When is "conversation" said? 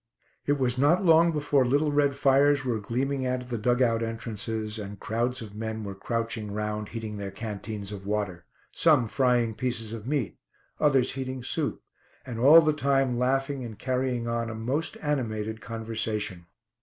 15.61-16.47